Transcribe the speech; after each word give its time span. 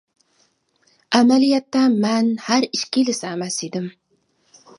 ئەمەلىيەتتە 1.17 1.83
مەن 2.07 2.33
ھەر 2.49 2.67
ئىككىلىسى 2.71 3.29
ئەمەس 3.35 3.61
ئىدىم. 3.69 3.91